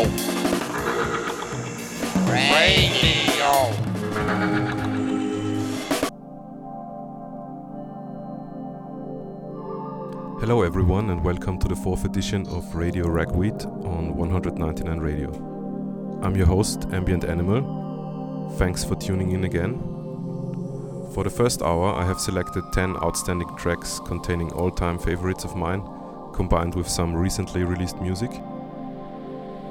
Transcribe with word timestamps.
Radio. 0.00 0.08
Hello, 10.40 10.62
everyone, 10.62 11.10
and 11.10 11.22
welcome 11.22 11.58
to 11.58 11.68
the 11.68 11.76
fourth 11.76 12.06
edition 12.06 12.46
of 12.48 12.74
Radio 12.74 13.08
Ragweed 13.08 13.62
on 13.62 14.16
199 14.16 15.00
Radio. 15.00 15.30
I'm 16.22 16.34
your 16.34 16.46
host, 16.46 16.86
Ambient 16.92 17.24
Animal. 17.24 18.54
Thanks 18.56 18.82
for 18.82 18.94
tuning 18.94 19.32
in 19.32 19.44
again. 19.44 19.80
For 21.12 21.24
the 21.24 21.30
first 21.30 21.60
hour, 21.60 21.92
I 21.92 22.06
have 22.06 22.20
selected 22.20 22.64
10 22.72 22.96
outstanding 23.02 23.54
tracks 23.58 24.00
containing 24.06 24.50
all 24.52 24.70
time 24.70 24.98
favorites 24.98 25.44
of 25.44 25.56
mine, 25.56 25.82
combined 26.32 26.74
with 26.74 26.88
some 26.88 27.14
recently 27.14 27.64
released 27.64 28.00
music 28.00 28.30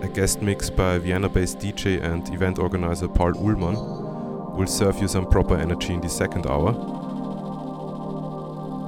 a 0.02 0.08
guest 0.08 0.42
mix 0.42 0.70
by 0.70 0.98
Vienna 0.98 1.28
based 1.28 1.60
DJ 1.60 2.02
and 2.02 2.34
event 2.34 2.60
organizer 2.60 3.08
Paul 3.08 3.34
Uhlmann 3.34 4.56
will 4.56 4.68
serve 4.68 5.02
you 5.02 5.08
some 5.08 5.26
proper 5.26 5.58
energy 5.58 5.94
in 5.94 6.02
the 6.02 6.10
second 6.10 6.46
hour. 6.48 6.74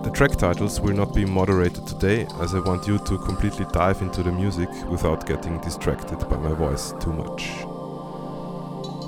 The 0.04 0.12
track 0.12 0.38
titles 0.38 0.80
will 0.80 0.96
not 0.96 1.14
be 1.14 1.26
moderated 1.26 1.86
today 1.86 2.26
as 2.40 2.56
I 2.56 2.60
want 2.60 2.88
you 2.88 2.98
to 2.98 3.18
completely 3.20 3.66
dive 3.74 4.02
into 4.02 4.24
the 4.24 4.32
music 4.32 4.70
without 4.90 5.28
getting 5.28 5.60
distracted 5.62 6.18
by 6.30 6.38
my 6.38 6.54
voice 6.54 6.94
too 7.00 7.14
much. 7.14 7.52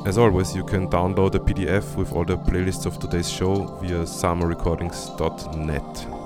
As 0.05 0.17
always, 0.17 0.53
you 0.53 0.66
can 0.66 0.89
download 0.89 1.35
a 1.35 1.39
PDF 1.39 1.95
with 1.95 2.11
all 2.11 2.25
the 2.25 2.38
playlists 2.38 2.85
of 2.85 2.99
today's 2.99 3.31
show 3.31 3.77
via 3.81 4.03
samarecordings.net. 4.03 6.22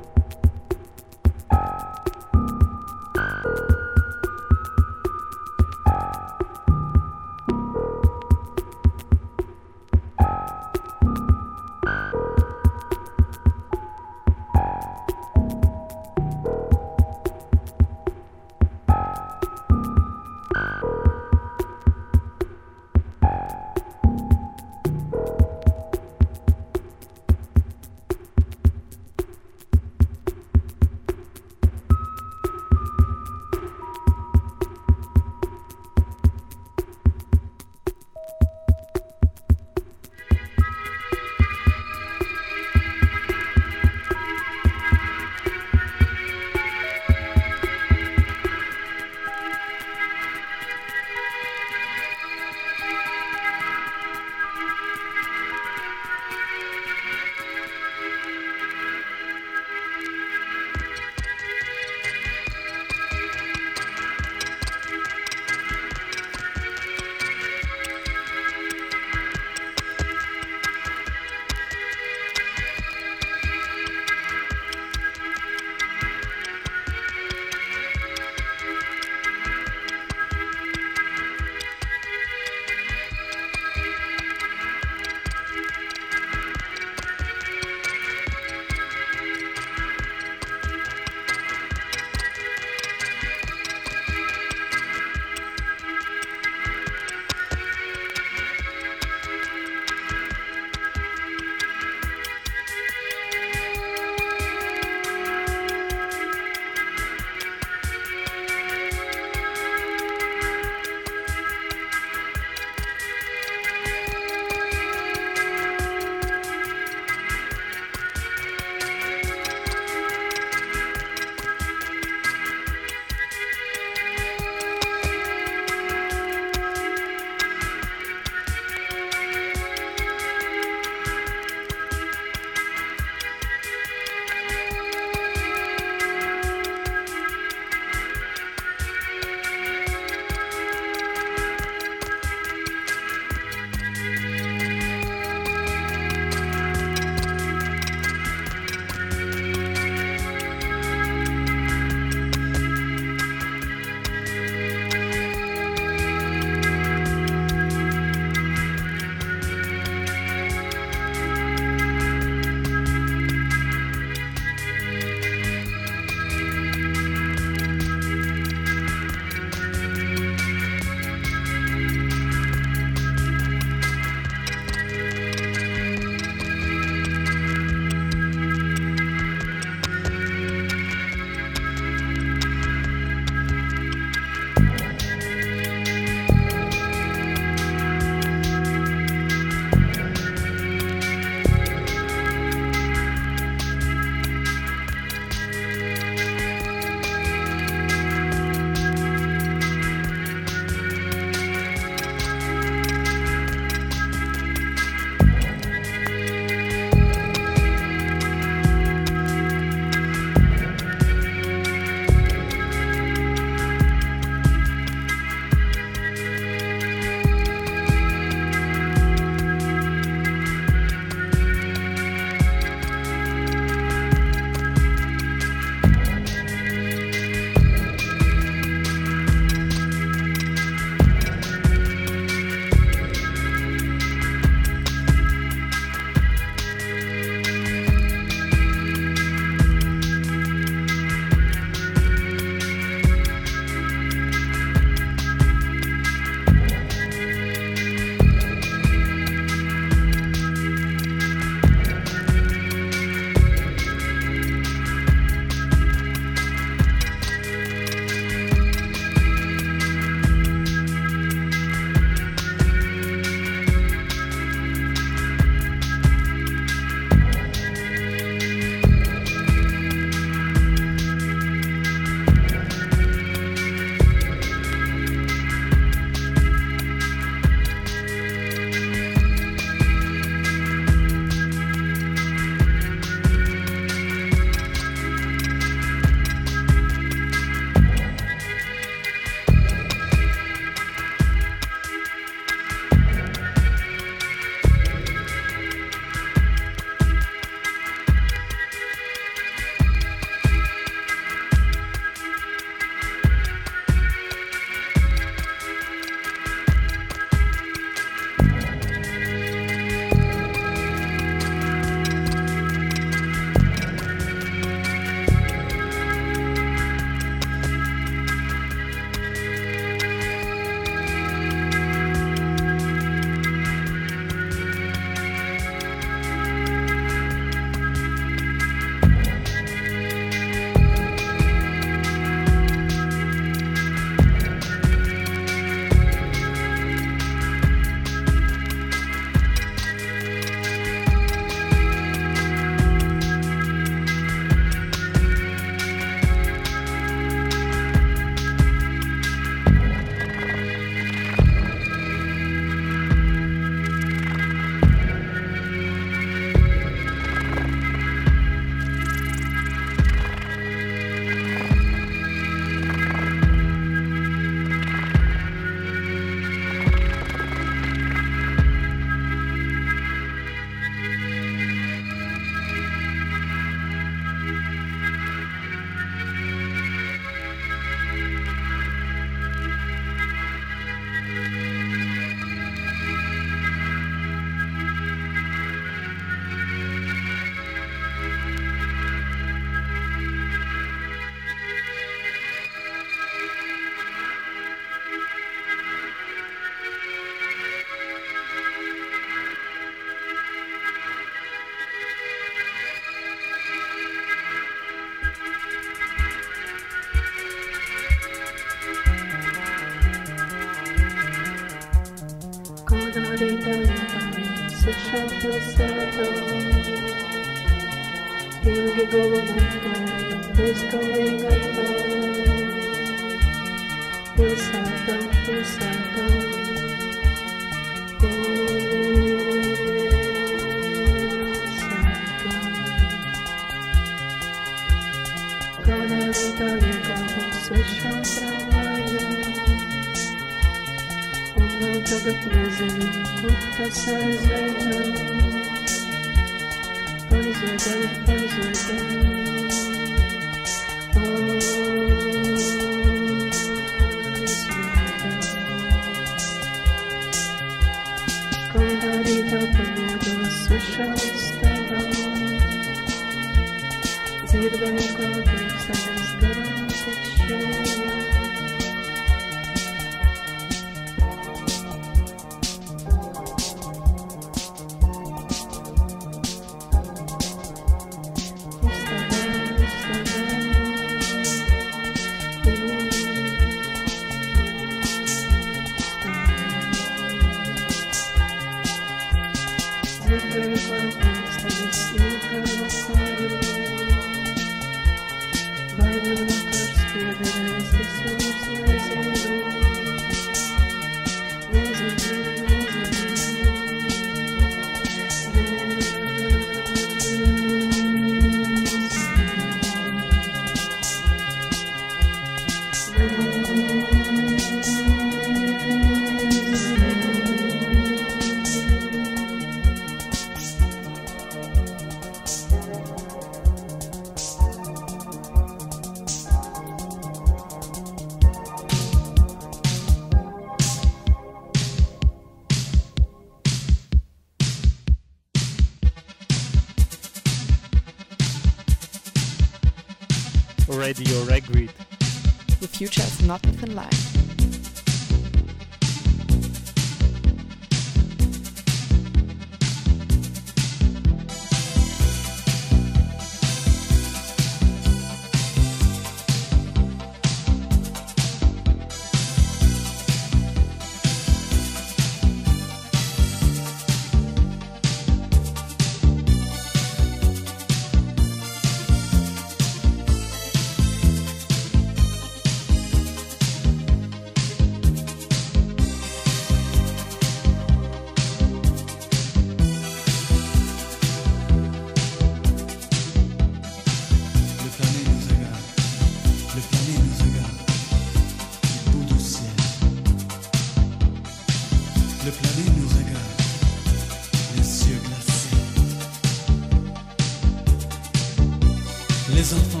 is 599.61 599.73
a 599.73 600.00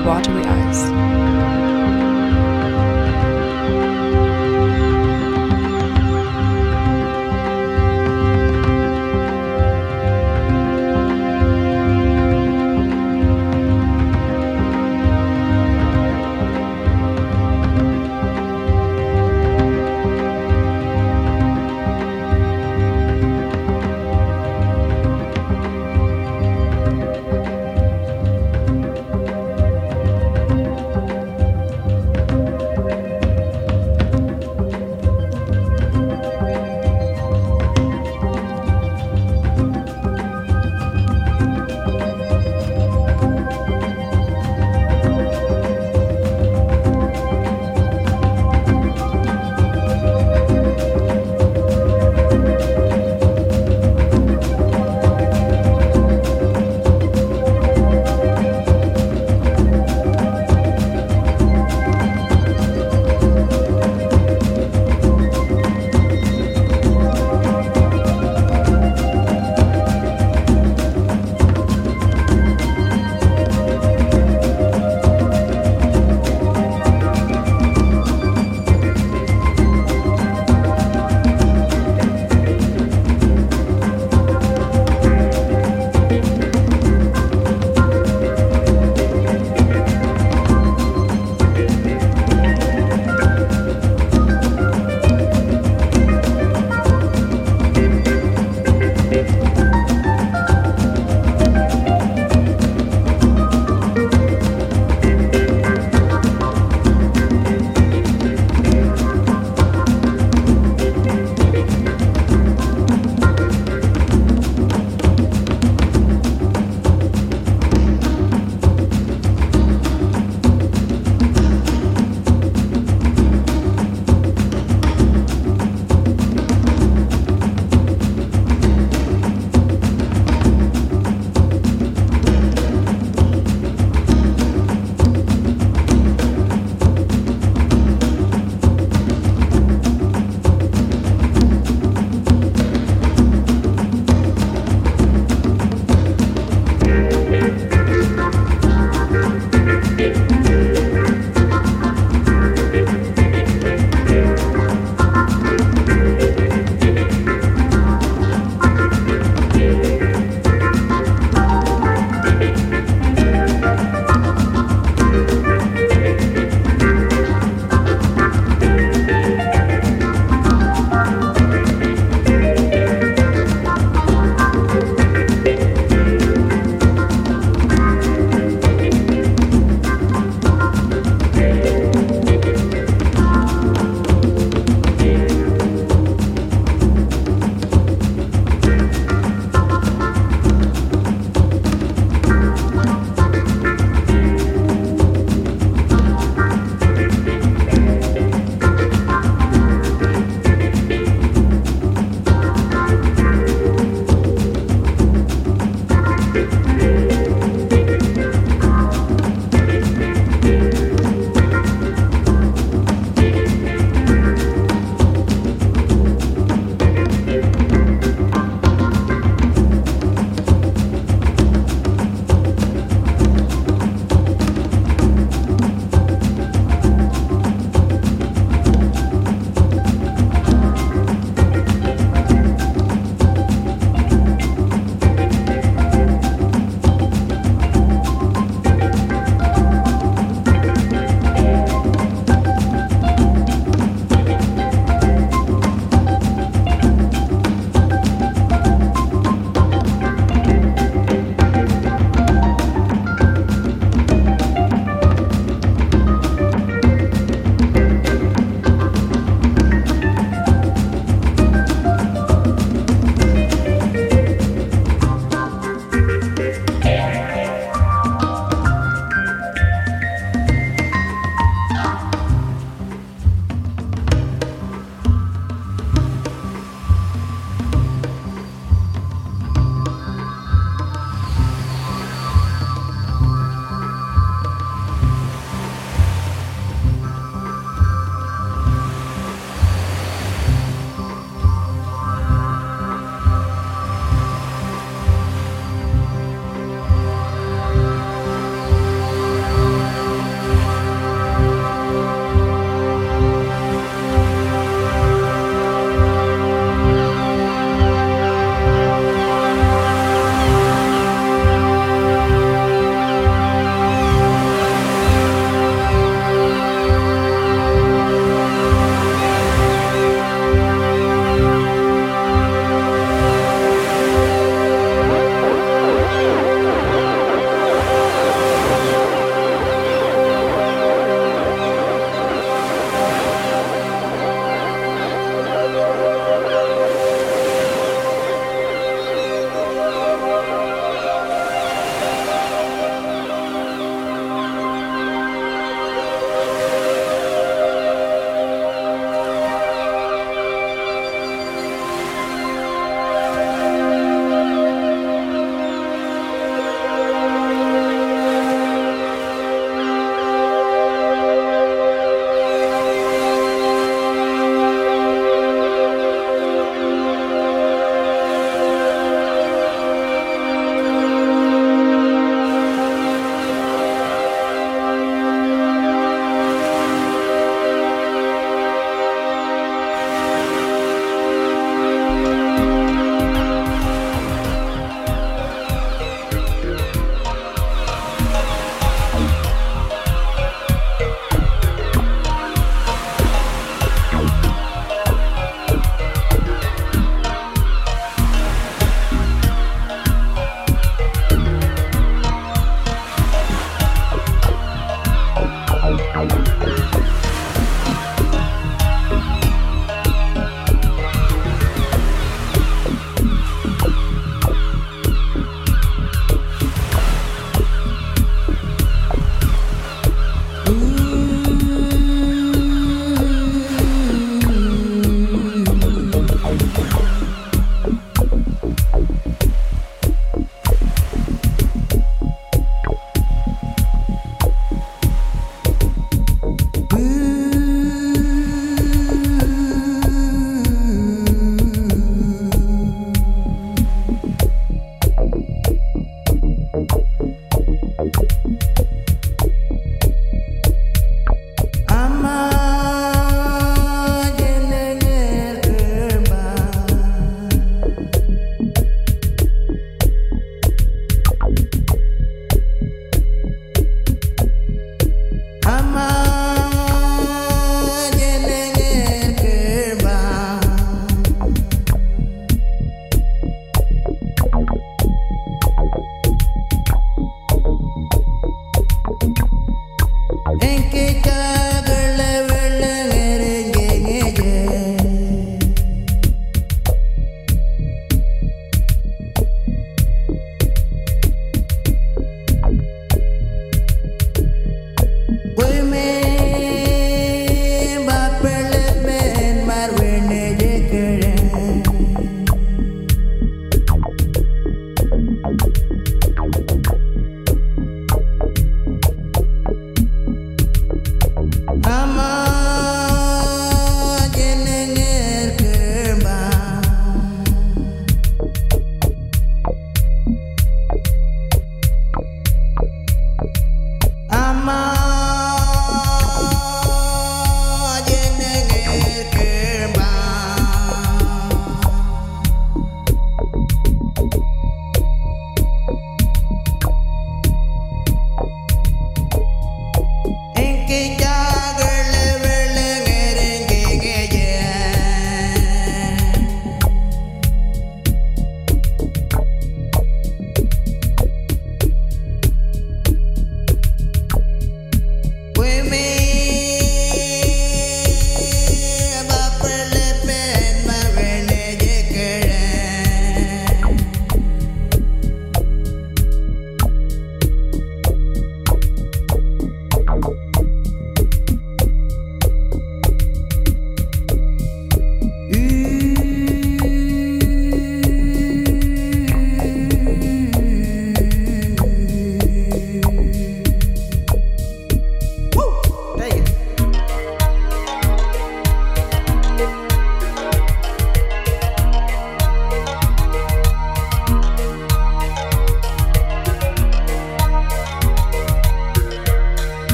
watery 0.00 0.42
eyes. 0.44 1.67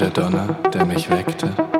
der 0.00 0.10
Donner, 0.10 0.46
der 0.72 0.84
mich 0.84 1.10
weckte. 1.10 1.77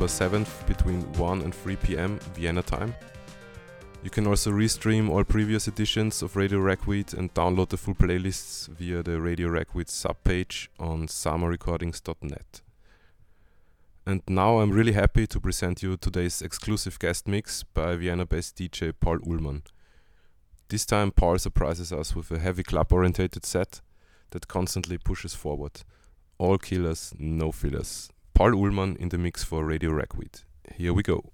On 0.00 0.08
September 0.08 0.38
7th 0.38 0.66
between 0.66 1.00
1 1.14 1.42
and 1.42 1.54
3 1.54 1.76
pm 1.76 2.18
Vienna 2.34 2.62
time. 2.62 2.94
You 4.02 4.10
can 4.10 4.26
also 4.26 4.50
restream 4.50 5.10
all 5.10 5.24
previous 5.24 5.68
editions 5.68 6.22
of 6.22 6.36
Radio 6.36 6.58
Ragweed 6.58 7.12
and 7.12 7.32
download 7.34 7.68
the 7.68 7.76
full 7.76 7.94
playlists 7.94 8.68
via 8.68 9.02
the 9.02 9.20
Radio 9.20 9.48
Ragweed 9.48 9.88
subpage 9.88 10.68
on 10.78 11.06
samarecordings.net. 11.06 12.62
And 14.06 14.22
now 14.26 14.60
I'm 14.60 14.70
really 14.70 14.92
happy 14.92 15.26
to 15.26 15.40
present 15.40 15.82
you 15.82 15.96
today's 15.96 16.40
exclusive 16.40 16.98
guest 16.98 17.28
mix 17.28 17.62
by 17.62 17.96
Vienna 17.96 18.24
based 18.24 18.56
DJ 18.56 18.92
Paul 18.98 19.18
Uhlmann. 19.18 19.62
This 20.68 20.86
time, 20.86 21.10
Paul 21.10 21.38
surprises 21.38 21.92
us 21.92 22.14
with 22.16 22.30
a 22.30 22.38
heavy 22.38 22.62
club 22.62 22.92
orientated 22.92 23.44
set 23.44 23.80
that 24.30 24.48
constantly 24.48 24.96
pushes 24.98 25.34
forward. 25.34 25.82
All 26.38 26.56
killers, 26.58 27.12
no 27.18 27.52
fillers. 27.52 28.10
Paul 28.40 28.52
Uhlmann 28.52 28.96
in 28.96 29.10
the 29.10 29.18
mix 29.18 29.44
for 29.44 29.66
Radio 29.66 29.90
Ragweed. 29.90 30.40
Here 30.74 30.94
we 30.94 31.02
go. 31.02 31.30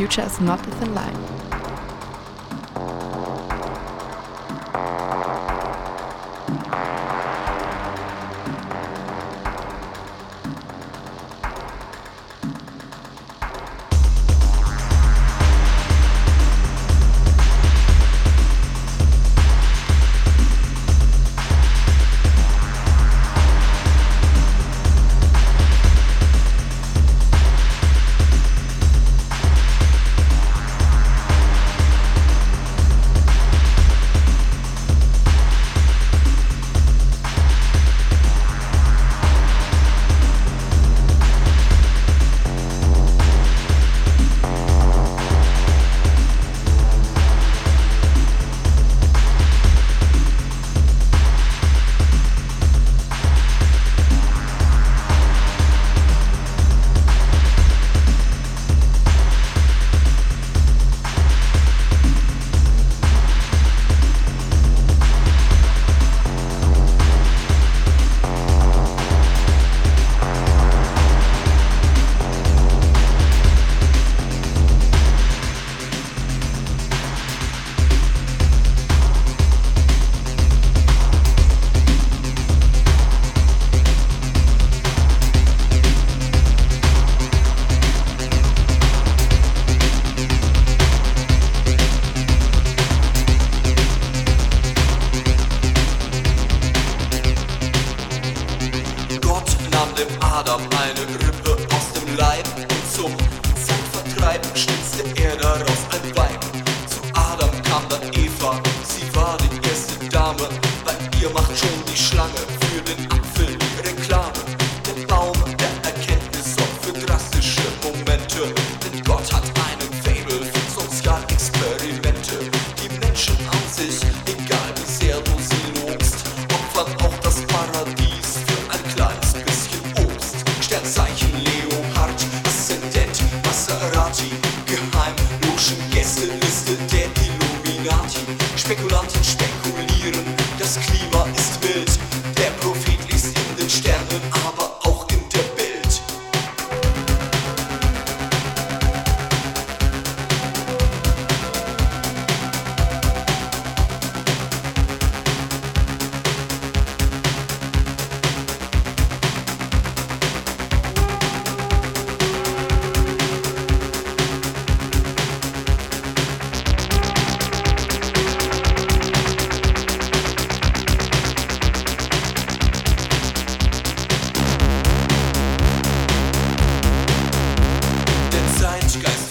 future 0.00 0.22
is 0.22 0.40
not 0.40 0.64
within 0.64 0.94
life. 0.94 1.19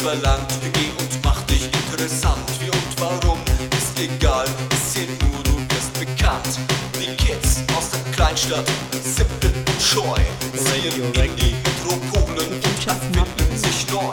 unser 0.10 0.22
Land. 0.22 0.48
Geh 0.74 0.90
und 0.98 1.24
mach 1.24 1.42
dich 1.44 1.66
interessant. 1.66 2.50
Wie 2.60 2.70
und 2.70 3.00
warum 3.00 3.40
ist 3.78 4.00
egal. 4.00 4.46
Bisschen 4.70 5.10
nur, 5.20 5.44
du 5.44 5.56
bist 5.68 5.94
bekannt. 6.00 6.60
Die 6.96 7.16
Kids 7.16 7.62
aus 7.78 7.90
der 7.92 8.12
Kleinstadt 8.14 8.66
simpel 9.04 9.52
und 9.54 9.82
scheu. 9.82 10.20
Ziehen 10.56 11.04
in 11.14 11.36
die 11.36 11.56
Metropolen 11.64 12.54
und 12.54 13.26
finden 13.36 13.58
sich 13.58 13.90
neu. 13.92 14.12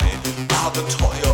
Abenteuer. 0.65 1.26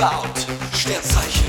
about 0.00 0.34
Sternzeichen. 0.72 1.39